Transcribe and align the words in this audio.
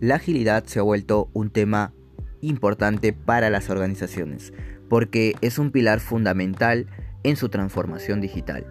la 0.00 0.14
agilidad 0.14 0.64
se 0.64 0.78
ha 0.78 0.82
vuelto 0.82 1.28
un 1.34 1.50
tema 1.50 1.92
importante 2.40 3.12
para 3.12 3.50
las 3.50 3.68
organizaciones, 3.68 4.52
porque 4.88 5.34
es 5.42 5.58
un 5.58 5.70
pilar 5.70 6.00
fundamental 6.00 6.86
en 7.22 7.36
su 7.36 7.50
transformación 7.50 8.22
digital. 8.22 8.66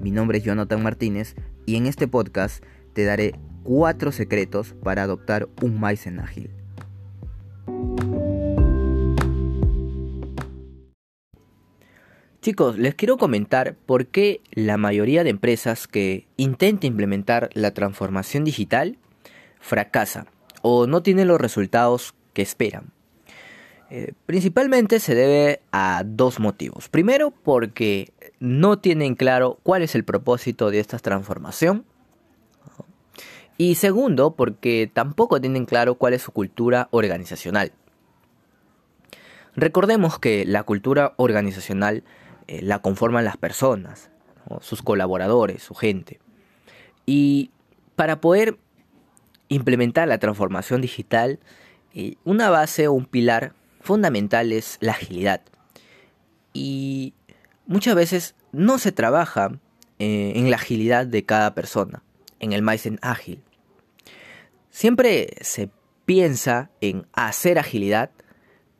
Mi 0.00 0.10
nombre 0.10 0.38
es 0.38 0.44
Jonathan 0.44 0.82
Martínez 0.82 1.34
y 1.66 1.76
en 1.76 1.86
este 1.86 2.08
podcast 2.08 2.64
te 2.94 3.04
daré 3.04 3.34
cuatro 3.62 4.10
secretos 4.10 4.74
para 4.82 5.02
adoptar 5.02 5.48
un 5.60 5.78
Maizen 5.78 6.18
ágil. 6.18 6.50
Chicos, 12.40 12.78
les 12.78 12.94
quiero 12.94 13.16
comentar 13.18 13.74
por 13.86 14.06
qué 14.06 14.40
la 14.50 14.76
mayoría 14.76 15.24
de 15.24 15.30
empresas 15.30 15.86
que 15.86 16.26
intenta 16.36 16.86
implementar 16.86 17.50
la 17.54 17.72
transformación 17.72 18.44
digital 18.44 18.98
fracasa 19.60 20.26
o 20.66 20.86
no 20.86 21.02
tienen 21.02 21.28
los 21.28 21.38
resultados 21.38 22.14
que 22.32 22.40
esperan. 22.40 22.90
Eh, 23.90 24.14
principalmente 24.24 24.98
se 24.98 25.14
debe 25.14 25.60
a 25.72 26.04
dos 26.06 26.40
motivos. 26.40 26.88
Primero, 26.88 27.32
porque 27.32 28.14
no 28.40 28.78
tienen 28.78 29.14
claro 29.14 29.58
cuál 29.62 29.82
es 29.82 29.94
el 29.94 30.04
propósito 30.04 30.70
de 30.70 30.80
esta 30.80 30.98
transformación. 30.98 31.84
Y 33.58 33.74
segundo, 33.74 34.36
porque 34.36 34.90
tampoco 34.90 35.38
tienen 35.38 35.66
claro 35.66 35.96
cuál 35.96 36.14
es 36.14 36.22
su 36.22 36.32
cultura 36.32 36.88
organizacional. 36.92 37.72
Recordemos 39.56 40.18
que 40.18 40.46
la 40.46 40.62
cultura 40.62 41.12
organizacional 41.18 42.04
eh, 42.46 42.62
la 42.62 42.78
conforman 42.78 43.26
las 43.26 43.36
personas, 43.36 44.08
sus 44.62 44.80
colaboradores, 44.80 45.62
su 45.62 45.74
gente. 45.74 46.20
Y 47.04 47.50
para 47.96 48.22
poder 48.22 48.56
implementar 49.54 50.08
la 50.08 50.18
transformación 50.18 50.80
digital, 50.80 51.38
eh, 51.94 52.16
una 52.24 52.50
base 52.50 52.88
o 52.88 52.92
un 52.92 53.06
pilar 53.06 53.54
fundamental 53.80 54.52
es 54.52 54.78
la 54.80 54.92
agilidad. 54.92 55.42
Y 56.52 57.14
muchas 57.66 57.94
veces 57.94 58.34
no 58.52 58.78
se 58.78 58.92
trabaja 58.92 59.58
eh, 59.98 60.32
en 60.36 60.50
la 60.50 60.56
agilidad 60.56 61.06
de 61.06 61.24
cada 61.24 61.54
persona, 61.54 62.02
en 62.40 62.52
el 62.52 62.62
Maizen 62.62 62.98
ágil. 63.02 63.42
Siempre 64.70 65.34
se 65.40 65.70
piensa 66.04 66.70
en 66.80 67.06
hacer 67.12 67.58
agilidad, 67.58 68.10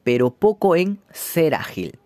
pero 0.03 0.35
poco 0.35 0.77
en 0.77 1.01
ser 1.13 1.55
ágil. 1.55 1.99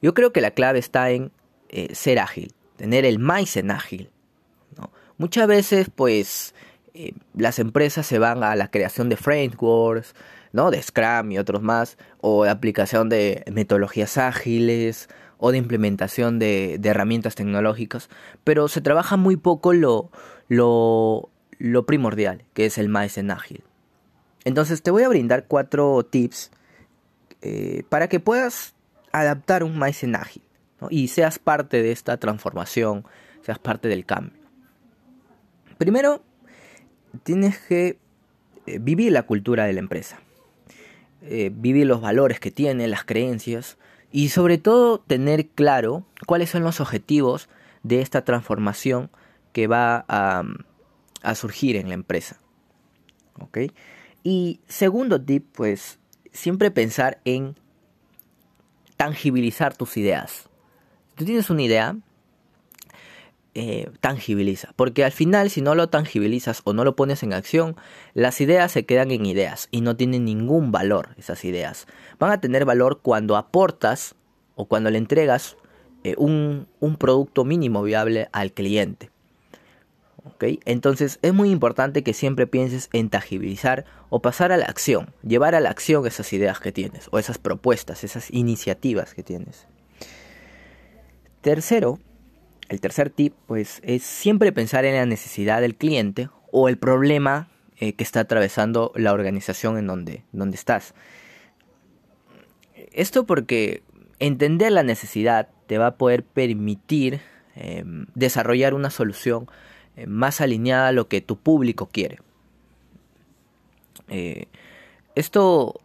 Yo 0.00 0.14
creo 0.14 0.32
que 0.32 0.40
la 0.40 0.52
clave 0.52 0.78
está 0.78 1.10
en 1.10 1.32
eh, 1.68 1.94
ser 1.94 2.20
ágil, 2.20 2.54
tener 2.76 3.04
el 3.04 3.18
Maizen 3.18 3.70
ágil. 3.70 4.10
Muchas 5.18 5.48
veces, 5.48 5.90
pues, 5.92 6.54
eh, 7.00 7.12
las 7.32 7.60
empresas 7.60 8.06
se 8.06 8.18
van 8.18 8.42
a 8.42 8.56
la 8.56 8.72
creación 8.72 9.08
de 9.08 9.16
frameworks, 9.16 10.16
¿no? 10.52 10.72
De 10.72 10.82
Scrum 10.82 11.30
y 11.30 11.38
otros 11.38 11.62
más, 11.62 11.96
o 12.20 12.42
de 12.42 12.50
aplicación 12.50 13.08
de 13.08 13.44
metodologías 13.52 14.18
ágiles, 14.18 15.08
o 15.38 15.52
de 15.52 15.58
implementación 15.58 16.40
de, 16.40 16.74
herramientas 16.82 17.36
tecnológicas, 17.36 18.10
pero 18.42 18.66
se 18.66 18.80
trabaja 18.80 19.16
muy 19.16 19.36
poco 19.36 19.72
lo, 19.72 20.10
lo, 20.48 21.30
lo 21.58 21.86
primordial, 21.86 22.42
que 22.52 22.66
es 22.66 22.78
el 22.78 22.88
Maizen 22.88 23.30
ágil. 23.30 23.62
Entonces 24.44 24.82
te 24.82 24.90
voy 24.90 25.04
a 25.04 25.08
brindar 25.08 25.46
cuatro 25.46 26.04
tips 26.04 26.50
eh, 27.42 27.84
para 27.88 28.08
que 28.08 28.18
puedas 28.18 28.74
adaptar 29.12 29.62
un 29.62 29.78
Maizen 29.78 30.16
ágil 30.16 30.42
y 30.90 31.08
seas 31.08 31.38
parte 31.38 31.80
de 31.80 31.92
esta 31.92 32.16
transformación, 32.16 33.04
seas 33.42 33.60
parte 33.60 33.86
del 33.86 34.04
cambio. 34.04 34.42
Primero, 35.76 36.22
tienes 37.22 37.58
que 37.58 37.98
eh, 38.66 38.78
vivir 38.80 39.12
la 39.12 39.24
cultura 39.24 39.64
de 39.64 39.72
la 39.72 39.80
empresa, 39.80 40.20
eh, 41.22 41.50
vivir 41.52 41.86
los 41.86 42.00
valores 42.00 42.40
que 42.40 42.50
tiene, 42.50 42.88
las 42.88 43.04
creencias 43.04 43.78
y 44.10 44.28
sobre 44.28 44.58
todo 44.58 45.00
tener 45.00 45.48
claro 45.48 46.06
cuáles 46.26 46.50
son 46.50 46.62
los 46.62 46.80
objetivos 46.80 47.48
de 47.82 48.00
esta 48.00 48.24
transformación 48.24 49.10
que 49.52 49.66
va 49.66 50.04
a, 50.08 50.44
a 51.22 51.34
surgir 51.34 51.76
en 51.76 51.88
la 51.88 51.94
empresa. 51.94 52.38
¿Ok? 53.40 53.58
Y 54.22 54.60
segundo 54.68 55.20
tip, 55.20 55.46
pues 55.52 55.98
siempre 56.32 56.70
pensar 56.70 57.20
en 57.24 57.56
tangibilizar 58.96 59.76
tus 59.76 59.96
ideas. 59.96 60.48
Tú 61.14 61.24
tienes 61.24 61.50
una 61.50 61.62
idea, 61.62 61.96
eh, 63.60 63.90
tangibiliza. 64.00 64.72
Porque 64.76 65.04
al 65.04 65.10
final, 65.10 65.50
si 65.50 65.62
no 65.62 65.74
lo 65.74 65.88
tangibilizas 65.88 66.60
o 66.62 66.74
no 66.74 66.84
lo 66.84 66.94
pones 66.94 67.24
en 67.24 67.32
acción, 67.32 67.74
las 68.14 68.40
ideas 68.40 68.70
se 68.70 68.86
quedan 68.86 69.10
en 69.10 69.26
ideas 69.26 69.66
y 69.72 69.80
no 69.80 69.96
tienen 69.96 70.24
ningún 70.24 70.70
valor 70.70 71.08
esas 71.18 71.44
ideas. 71.44 71.88
Van 72.20 72.30
a 72.30 72.40
tener 72.40 72.64
valor 72.64 73.00
cuando 73.02 73.36
aportas 73.36 74.14
o 74.54 74.66
cuando 74.66 74.90
le 74.90 74.98
entregas 74.98 75.56
eh, 76.04 76.14
un, 76.18 76.68
un 76.78 76.94
producto 76.94 77.44
mínimo 77.44 77.82
viable 77.82 78.28
al 78.30 78.52
cliente. 78.52 79.10
Entonces 80.40 81.18
es 81.22 81.34
muy 81.34 81.50
importante 81.50 82.04
que 82.04 82.14
siempre 82.14 82.46
pienses 82.46 82.88
en 82.92 83.10
tangibilizar 83.10 83.86
o 84.08 84.22
pasar 84.22 84.52
a 84.52 84.56
la 84.56 84.66
acción, 84.66 85.12
llevar 85.24 85.56
a 85.56 85.60
la 85.60 85.70
acción 85.70 86.06
esas 86.06 86.32
ideas 86.32 86.60
que 86.60 86.70
tienes 86.70 87.08
o 87.10 87.18
esas 87.18 87.38
propuestas, 87.38 88.04
esas 88.04 88.30
iniciativas 88.30 89.14
que 89.14 89.24
tienes. 89.24 89.66
Tercero, 91.40 91.98
el 92.68 92.80
tercer 92.80 93.10
tip 93.10 93.34
pues 93.46 93.80
es 93.82 94.02
siempre 94.02 94.52
pensar 94.52 94.84
en 94.84 94.94
la 94.94 95.06
necesidad 95.06 95.60
del 95.60 95.74
cliente 95.74 96.28
o 96.50 96.68
el 96.68 96.78
problema 96.78 97.48
eh, 97.78 97.94
que 97.94 98.04
está 98.04 98.20
atravesando 98.20 98.92
la 98.94 99.12
organización 99.12 99.78
en 99.78 99.86
donde, 99.86 100.24
donde 100.32 100.56
estás. 100.56 100.94
Esto 102.92 103.24
porque 103.24 103.82
entender 104.18 104.72
la 104.72 104.82
necesidad 104.82 105.48
te 105.66 105.78
va 105.78 105.88
a 105.88 105.96
poder 105.96 106.24
permitir 106.24 107.20
em, 107.54 108.06
desarrollar 108.14 108.74
una 108.74 108.90
solución 108.90 109.46
eh, 109.96 110.06
más 110.06 110.40
alineada 110.40 110.88
a 110.88 110.92
lo 110.92 111.08
que 111.08 111.20
tu 111.20 111.38
público 111.38 111.88
quiere. 111.90 112.18
Eh, 114.08 114.46
esto 115.14 115.80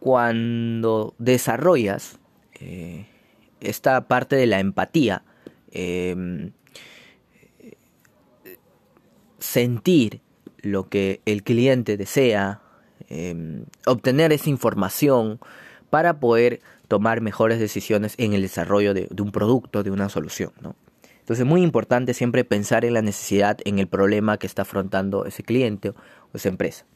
cuando 0.00 1.14
desarrollas 1.18 2.18
esta 3.60 4.08
parte 4.08 4.34
de 4.34 4.46
la 4.46 4.58
empatía, 4.58 5.22
em, 5.72 6.52
sentir 9.38 10.20
lo 10.62 10.88
que 10.88 11.20
el 11.24 11.42
cliente 11.42 11.96
desea, 11.96 12.60
em, 13.08 13.64
obtener 13.86 14.32
esa 14.32 14.50
información 14.50 15.38
para 15.90 16.20
poder 16.20 16.60
tomar 16.88 17.20
mejores 17.20 17.58
decisiones 17.58 18.14
en 18.18 18.32
el 18.32 18.42
desarrollo 18.42 18.94
de, 18.94 19.08
un 19.20 19.30
producto, 19.30 19.82
de 19.82 19.90
una 19.90 20.08
solución. 20.08 20.52
Entonces 21.28 21.40
es 21.40 21.46
muy 21.46 21.62
importante 21.62 22.14
siempre 22.14 22.44
pensar 22.44 22.84
en 22.84 22.94
la 22.94 23.02
necesidad, 23.02 23.58
en 23.64 23.78
el 23.78 23.86
problema 23.86 24.38
que 24.38 24.46
está 24.46 24.62
afrontando 24.62 25.26
ese 25.26 25.42
cliente 25.42 25.90
o 25.90 25.94
esa 26.34 26.48
empresa. 26.48 26.86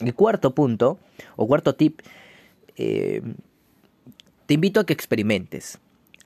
El 0.00 0.14
cuarto 0.14 0.54
punto, 0.54 0.98
o 1.36 1.46
cuarto 1.46 1.74
tip, 1.74 2.00
eh, 2.76 3.22
te 4.44 4.54
invito 4.54 4.80
a 4.80 4.84
que 4.84 4.92
experimentes, 4.92 5.78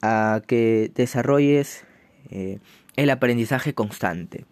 a 0.02 0.42
que 0.46 0.90
desarrolles 0.94 1.84
eh, 2.30 2.58
el 2.96 3.10
aprendizaje 3.10 3.74
constante. 3.74 4.46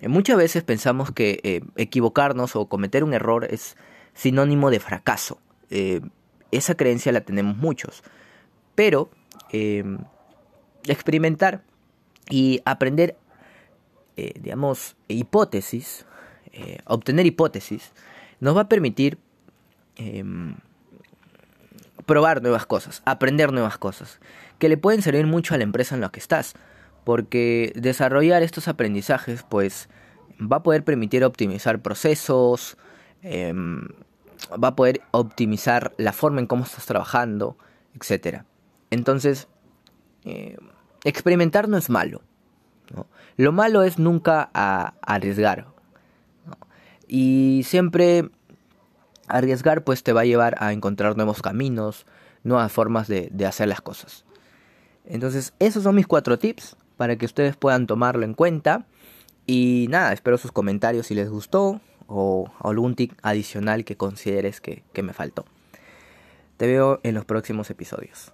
Eh, 0.00 0.08
muchas 0.08 0.36
veces 0.36 0.62
pensamos 0.62 1.10
que 1.10 1.62
equivocarnos 1.76 2.56
o 2.56 2.66
cometer 2.66 3.04
un 3.04 3.14
error 3.14 3.46
es 3.50 3.76
sinónimo 4.14 4.70
de 4.70 4.80
fracaso. 4.80 5.40
esa 6.50 6.74
creencia 6.74 7.12
la 7.12 7.20
tenemos 7.20 7.56
muchos. 7.56 8.02
Pero 8.74 9.10
experimentar 10.86 11.62
y 12.30 12.60
aprender, 12.64 13.16
eh, 14.16 14.32
digamos, 14.40 14.96
hipótesis, 15.08 16.06
eh, 16.52 16.78
obtener 16.84 17.26
hipótesis, 17.26 17.92
nos 18.40 18.56
va 18.56 18.62
a 18.62 18.68
permitir 18.68 19.18
em, 19.96 20.56
probar 22.08 22.42
nuevas 22.42 22.66
cosas, 22.66 23.02
aprender 23.04 23.52
nuevas 23.52 23.78
cosas, 23.78 24.18
que 24.58 24.68
le 24.68 24.78
pueden 24.78 25.02
servir 25.02 25.26
mucho 25.26 25.54
a 25.54 25.58
la 25.58 25.64
empresa 25.64 25.94
en 25.94 26.00
la 26.00 26.08
que 26.08 26.18
estás, 26.18 26.54
porque 27.04 27.72
desarrollar 27.76 28.42
estos 28.42 28.66
aprendizajes, 28.66 29.44
pues, 29.48 29.88
va 30.40 30.56
a 30.56 30.62
poder 30.62 30.84
permitir 30.84 31.22
optimizar 31.22 31.82
procesos, 31.82 32.78
em, 33.22 33.88
va 34.52 34.68
a 34.68 34.76
poder 34.76 35.02
optimizar 35.10 35.92
la 35.98 36.12
forma 36.12 36.40
en 36.40 36.46
cómo 36.46 36.64
estás 36.64 36.86
trabajando, 36.86 37.58
etc. 37.94 38.44
Entonces, 38.90 39.46
eh, 40.24 40.56
experimentar 41.04 41.68
no 41.68 41.76
es 41.76 41.90
malo. 41.90 42.22
Lo 43.36 43.52
malo 43.52 43.82
es 43.82 43.98
nunca 43.98 44.50
arriesgar. 45.02 45.66
Y 47.06 47.62
siempre 47.64 48.30
arriesgar 49.28 49.84
pues 49.84 50.02
te 50.02 50.12
va 50.12 50.22
a 50.22 50.24
llevar 50.24 50.56
a 50.58 50.72
encontrar 50.72 51.16
nuevos 51.16 51.42
caminos, 51.42 52.06
nuevas 52.44 52.72
formas 52.72 53.08
de, 53.08 53.30
hacer 53.46 53.68
las 53.68 53.80
cosas. 53.80 54.24
Entonces 55.04 55.54
esos 55.58 55.82
son 55.82 55.94
mis 55.94 56.06
cuatro 56.06 56.38
tips 56.38 56.76
para 56.96 57.16
que 57.16 57.26
ustedes 57.26 57.56
puedan 57.56 57.86
tomarlo 57.86 58.24
en 58.24 58.34
cuenta 58.34 58.86
Y 59.46 59.86
nada, 59.88 60.12
espero 60.12 60.36
sus 60.36 60.52
comentarios 60.52 61.06
si 61.06 61.14
les 61.14 61.30
gustó 61.30 61.80
o 62.06 62.50
algún 62.60 62.94
tip 62.94 63.12
adicional 63.22 63.84
que 63.84 63.96
consideres 63.96 64.60
que, 64.60 64.82
que 64.92 65.02
me 65.02 65.12
faltó. 65.12 65.44
Te 66.56 66.66
veo 66.66 67.00
en 67.02 67.14
los 67.14 67.24
próximos 67.24 67.70
episodios. 67.70 68.32